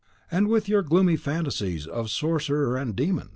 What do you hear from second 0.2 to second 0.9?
Away with your